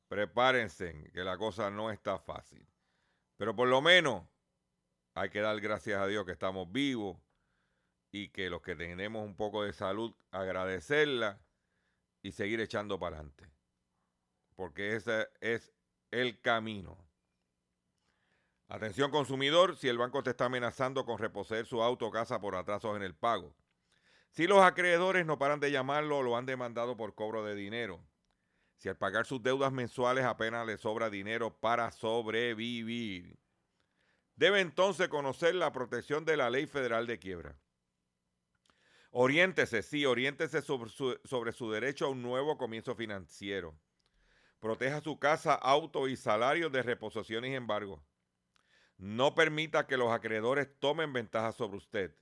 [0.09, 2.67] Prepárense, que la cosa no está fácil.
[3.37, 4.25] Pero por lo menos
[5.15, 7.19] hay que dar gracias a Dios que estamos vivos
[8.11, 11.41] y que los que tenemos un poco de salud, agradecerla
[12.23, 13.51] y seguir echando para adelante.
[14.55, 15.73] Porque ese es
[16.11, 16.97] el camino.
[18.69, 22.55] Atención consumidor, si el banco te está amenazando con reposeer su auto o casa por
[22.55, 23.55] atrasos en el pago.
[24.35, 28.05] Si los acreedores no paran de llamarlo o lo han demandado por cobro de dinero.
[28.79, 33.39] Si al pagar sus deudas mensuales apenas le sobra dinero para sobrevivir.
[34.35, 37.57] Debe entonces conocer la protección de la ley federal de quiebra.
[39.13, 43.79] Oriéntese, sí, oriéntese sobre su, sobre su derecho a un nuevo comienzo financiero.
[44.59, 48.05] Proteja su casa, auto y salario de reposición y embargo.
[48.97, 52.17] No permita que los acreedores tomen ventaja sobre usted.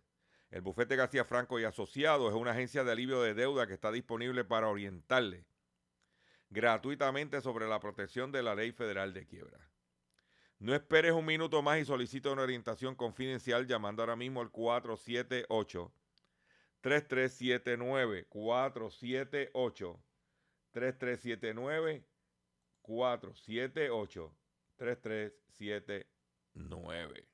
[0.53, 3.91] El bufete García Franco y Asociados es una agencia de alivio de deuda que está
[3.91, 5.47] disponible para orientarle
[6.51, 9.71] gratuitamente sobre la protección de la ley federal de quiebra.
[10.59, 15.91] No esperes un minuto más y solicita una orientación confidencial llamando ahora mismo al 478
[16.83, 20.05] 3379 478
[20.73, 22.05] 3379
[22.83, 24.37] 478
[24.77, 27.32] 3379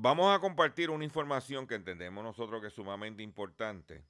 [0.00, 4.06] Vamos a compartir una información que entendemos nosotros que es sumamente importante.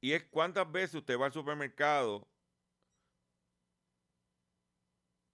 [0.00, 2.28] Y es cuántas veces usted va al supermercado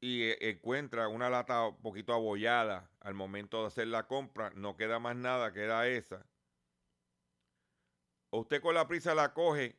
[0.03, 4.77] y eh, encuentra una lata un poquito abollada al momento de hacer la compra, no
[4.77, 6.27] queda más nada, queda esa.
[8.29, 9.79] O usted con la prisa la coge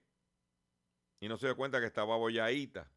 [1.20, 2.92] y no se da cuenta que estaba abolladita.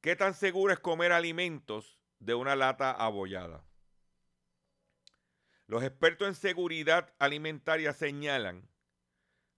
[0.00, 3.64] ¿Qué tan seguro es comer alimentos de una lata abollada?
[5.66, 8.68] Los expertos en seguridad alimentaria señalan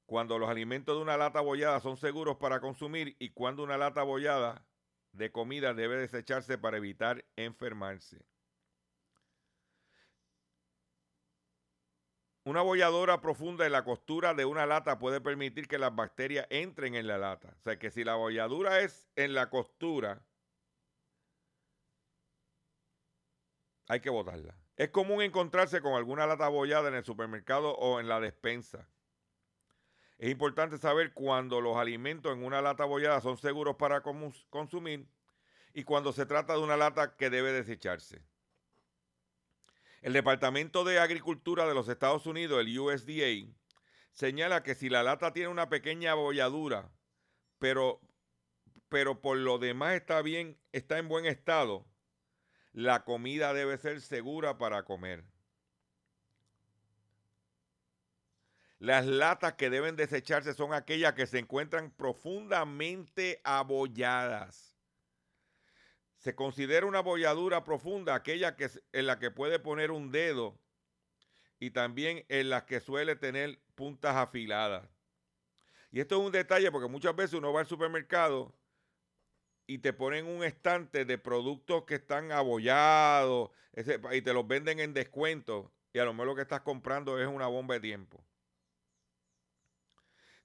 [0.06, 4.00] cuando los alimentos de una lata abollada son seguros para consumir y cuando una lata
[4.00, 4.66] abollada
[5.12, 8.24] de comida debe desecharse para evitar enfermarse.
[12.42, 16.96] Una abolladora profunda en la costura de una lata puede permitir que las bacterias entren
[16.96, 17.54] en la lata.
[17.56, 20.22] O sea que si la abolladura es en la costura,
[23.91, 24.55] hay que botarla.
[24.76, 28.88] Es común encontrarse con alguna lata abollada en el supermercado o en la despensa.
[30.16, 35.09] Es importante saber cuando los alimentos en una lata abollada son seguros para consumir
[35.74, 38.22] y cuando se trata de una lata que debe desecharse.
[40.03, 43.53] El Departamento de Agricultura de los Estados Unidos, el USDA,
[44.12, 46.93] señala que si la lata tiene una pequeña abolladura,
[47.59, 48.01] pero,
[48.88, 51.89] pero por lo demás está bien, está en buen estado,
[52.73, 55.25] la comida debe ser segura para comer.
[58.79, 64.79] Las latas que deben desecharse son aquellas que se encuentran profundamente abolladas.
[66.16, 70.59] Se considera una abolladura profunda aquella que, en la que puede poner un dedo
[71.59, 74.89] y también en las que suele tener puntas afiladas.
[75.93, 78.55] Y esto es un detalle porque muchas veces uno va al supermercado
[79.71, 83.51] y te ponen un estante de productos que están abollados
[84.12, 87.29] y te los venden en descuento y a lo mejor lo que estás comprando es
[87.29, 88.27] una bomba de tiempo.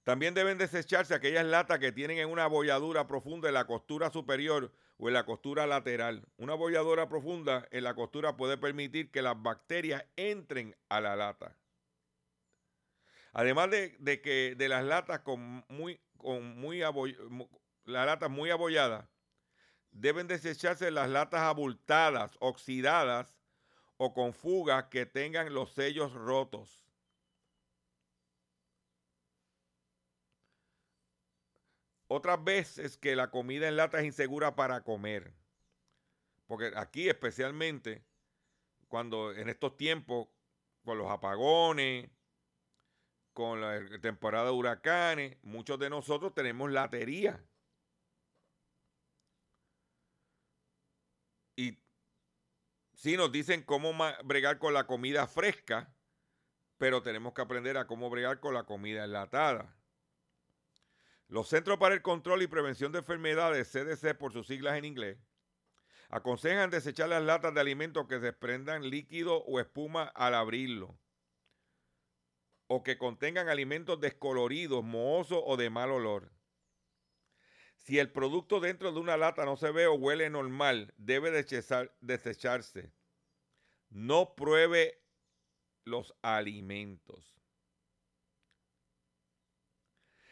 [0.03, 4.71] También deben desecharse aquellas latas que tienen en una abolladura profunda en la costura superior
[4.97, 6.27] o en la costura lateral.
[6.37, 11.57] Una abolladura profunda en la costura puede permitir que las bacterias entren a la lata.
[13.33, 17.49] Además de, de que de las latas con muy, con muy aboll-
[17.85, 18.49] las latas muy
[19.95, 23.33] deben desecharse las latas abultadas, oxidadas
[23.97, 26.85] o con fugas que tengan los sellos rotos.
[32.07, 35.33] Otras veces que la comida en lata es insegura para comer.
[36.45, 38.03] Porque aquí especialmente,
[38.87, 40.27] cuando en estos tiempos,
[40.83, 42.09] con los apagones,
[43.33, 47.43] con la temporada de huracanes, muchos de nosotros tenemos latería.
[51.57, 51.77] Y
[53.05, 53.93] sí nos dicen cómo
[54.23, 55.95] bregar con la comida fresca,
[56.79, 59.77] pero tenemos que aprender a cómo bregar con la comida enlatada.
[61.27, 65.19] Los Centros para el Control y Prevención de Enfermedades, CDC por sus siglas en inglés,
[66.09, 70.97] aconsejan desechar las latas de alimentos que desprendan líquido o espuma al abrirlo,
[72.65, 76.31] o que contengan alimentos descoloridos, mohosos o de mal olor.
[77.85, 81.95] Si el producto dentro de una lata no se ve o huele normal, debe desechar-
[82.01, 82.91] desecharse.
[83.91, 85.03] No pruebe
[85.83, 87.39] los alimentos.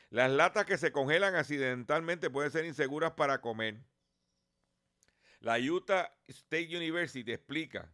[0.09, 3.85] Las latas que se congelan accidentalmente pueden ser inseguras para comer.
[5.39, 7.93] La Utah State University explica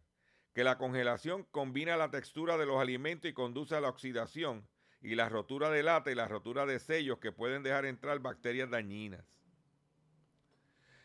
[0.54, 4.66] que la congelación combina la textura de los alimentos y conduce a la oxidación
[5.02, 8.70] y la rotura de lata y la rotura de sellos que pueden dejar entrar bacterias
[8.70, 9.39] dañinas.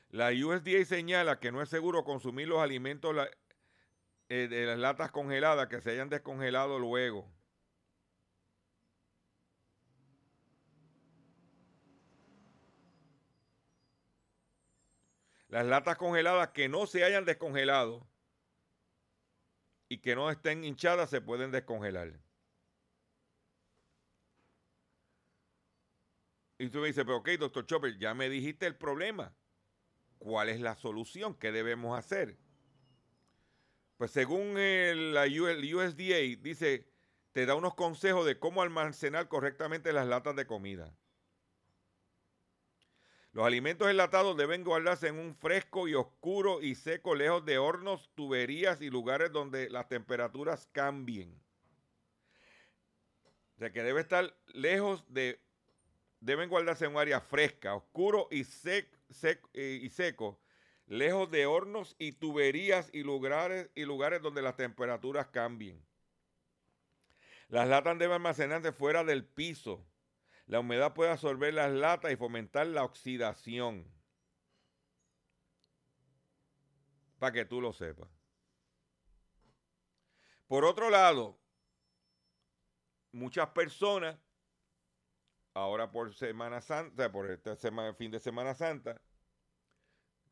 [0.09, 3.15] La USDA señala que no es seguro consumir los alimentos
[4.29, 7.29] eh, de las latas congeladas que se hayan descongelado luego.
[15.49, 18.05] Las latas congeladas que no se hayan descongelado
[19.87, 22.19] y que no estén hinchadas se pueden descongelar.
[26.57, 29.33] Y tú me dices, pero ok, doctor Chopper, ya me dijiste el problema.
[30.25, 31.35] ¿Cuál es la solución?
[31.35, 32.35] ¿Qué debemos hacer?
[33.95, 36.87] Pues según el, la USDA, dice,
[37.31, 40.97] te da unos consejos de cómo almacenar correctamente las latas de comida.
[43.33, 48.09] Los alimentos enlatados deben guardarse en un fresco y oscuro y seco, lejos de hornos,
[48.15, 51.39] tuberías y lugares donde las temperaturas cambien.
[53.57, 55.39] O sea que debe estar lejos de,
[56.19, 58.94] deben guardarse en un área fresca, oscuro y, sec-
[59.53, 60.41] eh, y seco,
[60.87, 65.85] lejos de hornos y tuberías y lugares, y lugares donde las temperaturas cambien.
[67.47, 69.85] Las latas deben almacenarse fuera del piso.
[70.47, 73.91] La humedad puede absorber las latas y fomentar la oxidación.
[77.19, 78.09] Para que tú lo sepas.
[80.47, 81.39] Por otro lado,
[83.11, 84.17] muchas personas,
[85.55, 89.01] ahora por Semana Santa, por este sema- fin de Semana Santa,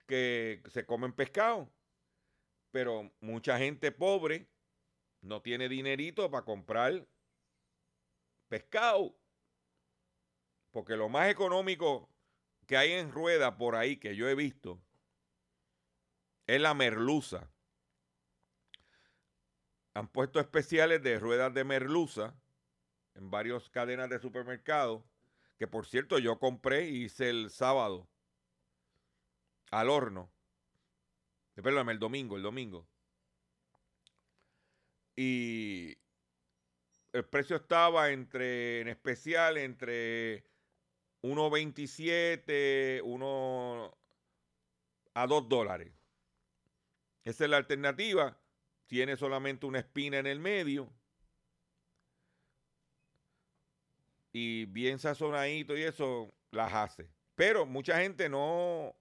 [0.06, 1.74] que se comen pescado.
[2.72, 4.50] Pero mucha gente pobre
[5.22, 7.08] no tiene dinerito para comprar
[8.50, 9.18] pescado.
[10.72, 12.10] Porque lo más económico
[12.68, 14.82] que hay en rueda por ahí que yo he visto
[16.48, 17.50] es la merluza.
[19.94, 22.36] Han puesto especiales de ruedas de merluza
[23.14, 25.04] en varias cadenas de supermercados,
[25.64, 28.10] que por cierto yo compré y hice el sábado
[29.72, 30.30] al horno.
[31.56, 32.86] Perdóname, el domingo, el domingo.
[35.16, 35.96] Y
[37.14, 40.44] el precio estaba entre, en especial, entre
[41.22, 43.98] 1.27, 1
[45.14, 45.94] a 2 dólares.
[47.24, 48.38] Esa es la alternativa.
[48.86, 50.92] Tiene solamente una espina en el medio.
[54.34, 57.10] Y bien sazonadito y eso las hace.
[57.36, 58.96] Pero mucha gente no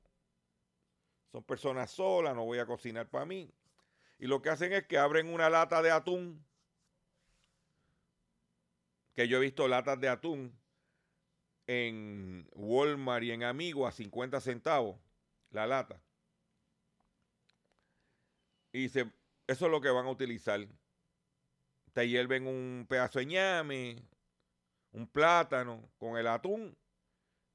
[1.33, 3.51] son personas solas, no voy a cocinar para mí.
[4.18, 6.45] Y lo que hacen es que abren una lata de atún,
[9.14, 10.57] que yo he visto latas de atún
[11.66, 15.01] en Walmart y en Amigo a 50 centavos
[15.51, 16.01] la lata.
[18.72, 19.11] Y dice,
[19.47, 20.66] eso es lo que van a utilizar.
[21.93, 24.03] Te hierven un pedazo de ñame,
[24.93, 26.76] un plátano con el atún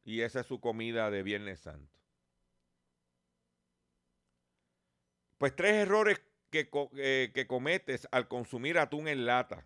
[0.03, 1.95] y esa es su comida de Viernes Santo.
[5.37, 9.65] Pues tres errores que, eh, que cometes al consumir atún en lata.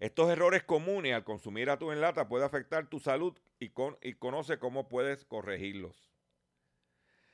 [0.00, 4.14] Estos errores comunes al consumir atún en lata pueden afectar tu salud y, con- y
[4.14, 6.10] conoce cómo puedes corregirlos.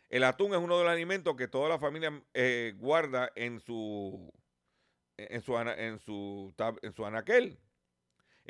[0.08, 4.32] El atún es uno de los alimentos que toda la familia eh, guarda en su,
[5.16, 7.58] en, su, en, su, tab- en su anaquel.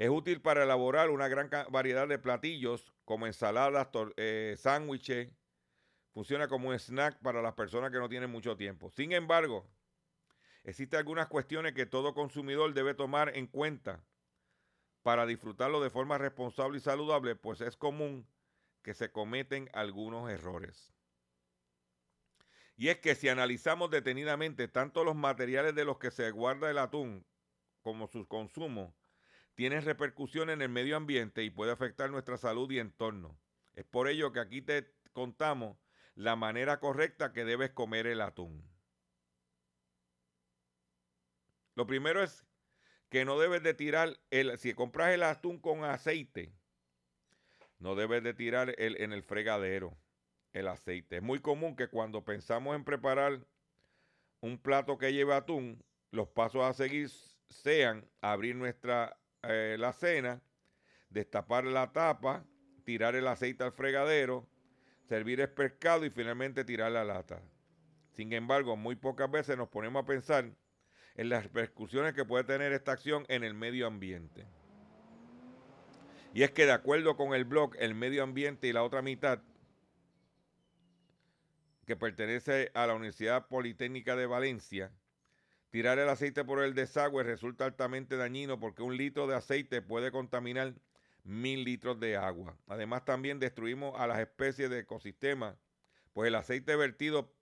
[0.01, 5.31] Es útil para elaborar una gran variedad de platillos como ensaladas, eh, sándwiches.
[6.15, 8.89] Funciona como un snack para las personas que no tienen mucho tiempo.
[8.89, 9.69] Sin embargo,
[10.65, 14.03] existen algunas cuestiones que todo consumidor debe tomar en cuenta
[15.03, 18.27] para disfrutarlo de forma responsable y saludable, pues es común
[18.81, 20.95] que se cometen algunos errores.
[22.75, 26.79] Y es que si analizamos detenidamente tanto los materiales de los que se guarda el
[26.79, 27.27] atún
[27.83, 28.95] como su consumo,
[29.55, 33.39] tienen repercusiones en el medio ambiente y puede afectar nuestra salud y entorno.
[33.75, 35.77] Es por ello que aquí te contamos
[36.15, 38.63] la manera correcta que debes comer el atún.
[41.75, 42.45] Lo primero es
[43.09, 46.53] que no debes de tirar, el, si compras el atún con aceite,
[47.79, 49.97] no debes de tirar el, en el fregadero
[50.53, 51.17] el aceite.
[51.17, 53.41] Es muy común que cuando pensamos en preparar
[54.41, 57.09] un plato que lleve atún, los pasos a seguir
[57.49, 60.41] sean abrir nuestra eh, la cena,
[61.09, 62.45] destapar la tapa,
[62.84, 64.47] tirar el aceite al fregadero,
[65.05, 67.43] servir el pescado y finalmente tirar la lata.
[68.12, 70.51] Sin embargo, muy pocas veces nos ponemos a pensar
[71.14, 74.47] en las repercusiones que puede tener esta acción en el medio ambiente.
[76.32, 79.41] Y es que de acuerdo con el blog El Medio Ambiente y la otra mitad,
[81.86, 84.93] que pertenece a la Universidad Politécnica de Valencia,
[85.71, 90.11] tirar el aceite por el desagüe resulta altamente dañino porque un litro de aceite puede
[90.11, 90.75] contaminar
[91.25, 92.59] mil litros de agua.
[92.66, 95.57] Además, también destruimos a las especies de ecosistemas,
[96.12, 97.33] pues el aceite vertido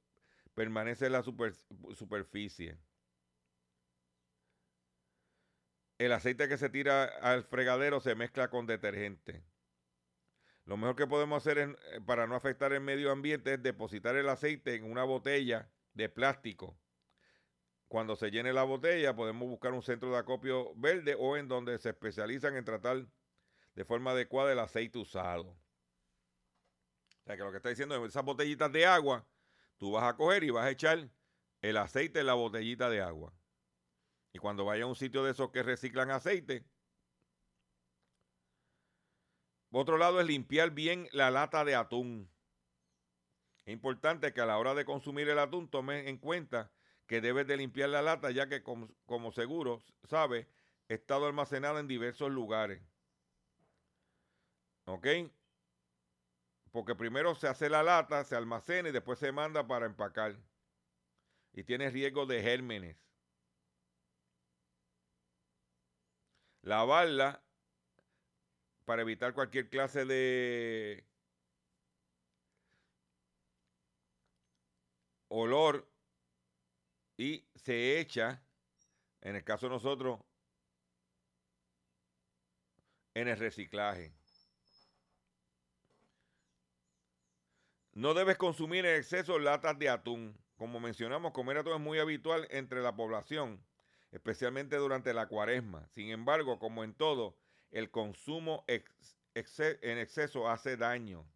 [0.55, 1.55] permanece en la super-
[1.95, 2.76] superficie.
[5.99, 9.43] El aceite que se tira al fregadero se mezcla con detergente.
[10.64, 14.29] Lo mejor que podemos hacer eh, para no afectar el medio ambiente es depositar el
[14.29, 16.79] aceite en una botella de plástico.
[17.89, 21.78] Cuando se llene la botella, podemos buscar un centro de acopio verde o en donde
[21.78, 23.07] se especializan en tratar
[23.74, 25.49] de forma adecuada el aceite usado.
[25.49, 29.26] O sea que lo que está diciendo es esas botellitas de agua,
[29.78, 31.09] tú vas a coger y vas a echar
[31.62, 33.32] el aceite en la botellita de agua.
[34.34, 36.66] Y cuando vaya a un sitio de esos que reciclan aceite,
[39.70, 42.30] otro lado es limpiar bien la lata de atún.
[43.64, 46.70] Es importante que a la hora de consumir el atún tomes en cuenta
[47.09, 50.47] que debes de limpiar la lata ya que como, como seguro sabe,
[50.89, 52.83] ha estado almacenada en diversos lugares.
[54.85, 55.07] ¿Ok?
[56.71, 60.37] Porque primero se hace la lata, se almacena y después se manda para empacar.
[61.55, 62.97] Y tiene riesgo de gérmenes.
[66.63, 67.43] Lavarla
[68.85, 71.07] para evitar cualquier clase de
[75.29, 75.88] olor
[77.19, 78.43] y se echa,
[79.21, 80.21] en el caso de nosotros,
[83.14, 84.14] en el reciclaje.
[87.93, 90.39] No debes consumir en exceso latas de atún.
[90.57, 93.61] Como mencionamos, comer atún es muy habitual entre la población,
[94.12, 95.89] especialmente durante la cuaresma.
[95.89, 97.37] Sin embargo, como en todo,
[97.73, 101.27] el consumo ex- en exceso hace daño.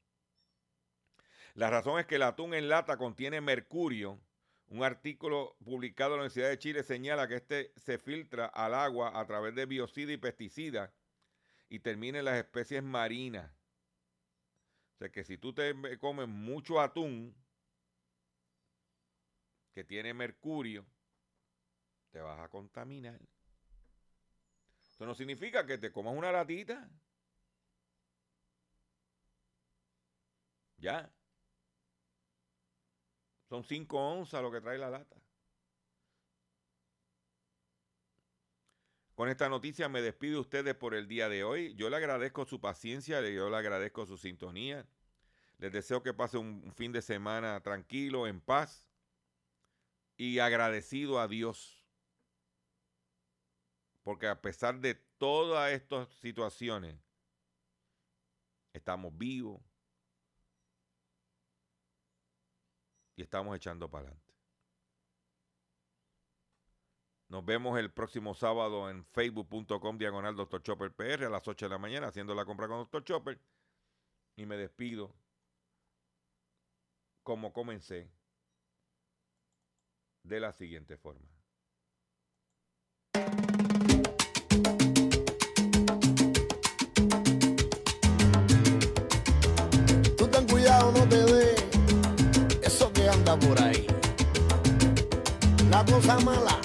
[1.55, 4.21] La razón es que el atún en lata contiene mercurio.
[4.73, 9.21] Un artículo publicado en la Universidad de Chile señala que este se filtra al agua
[9.21, 10.91] a través de biocida y pesticidas
[11.69, 13.53] y termina en las especies marinas.
[14.95, 17.35] O sea que si tú te comes mucho atún
[19.75, 20.87] que tiene mercurio,
[22.11, 23.21] te vas a contaminar.
[24.89, 26.89] Eso no significa que te comas una latita.
[30.79, 31.13] Ya.
[33.53, 35.15] Son 5 onzas lo que trae la lata.
[39.15, 41.75] Con esta noticia me despido de ustedes por el día de hoy.
[41.75, 44.87] Yo le agradezco su paciencia, yo le agradezco su sintonía.
[45.59, 48.89] Les deseo que pase un fin de semana tranquilo, en paz
[50.17, 51.87] y agradecido a Dios
[54.03, 56.97] Porque a pesar de todas estas situaciones,
[58.73, 59.61] estamos vivos
[63.23, 64.33] estamos echando para adelante.
[67.29, 70.63] Nos vemos el próximo sábado en facebook.com diagonal Dr.
[70.63, 73.05] Chopper PR a las 8 de la mañana haciendo la compra con Dr.
[73.05, 73.41] Chopper.
[74.37, 75.15] Y me despido
[77.23, 78.11] como comencé
[80.25, 81.32] de la siguiente forma.
[95.73, 96.59] La cosa mala.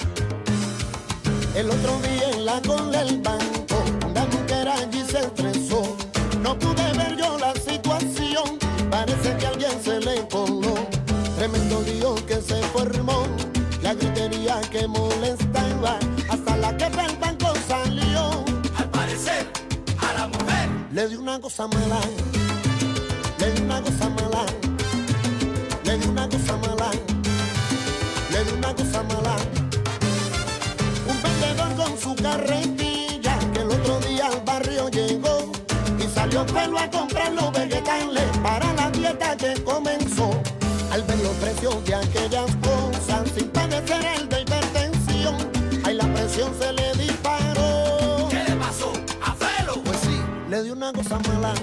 [1.54, 5.96] El otro día en la cola del banco, una mujer allí se estresó.
[6.42, 8.58] No pude ver yo la situación,
[8.90, 10.74] parece que alguien se le coló.
[11.38, 13.26] Tremendo lío que se formó,
[13.80, 15.98] la gritería que molestaba,
[16.28, 18.44] hasta la que del banco salió.
[18.76, 19.50] Al parecer,
[20.06, 22.00] a la mujer Le di una cosa mala,
[23.38, 24.44] le di una cosa mala,
[25.84, 26.90] le di una cosa mala,
[28.38, 29.36] le di una cosa mala.
[31.08, 35.50] Un vendedor con su carretilla que el otro día al barrio llegó
[35.98, 40.30] y salió pelo a comprar los vegetales para la dieta que comenzó.
[40.92, 45.36] Al ver los precios de aquellas cosas sin padecer el de hipertensión,
[45.84, 48.28] ahí la presión se le disparó.
[48.30, 49.82] ¿Qué le pasó a Felo?
[49.82, 51.54] Pues sí, le dio una cosa mala,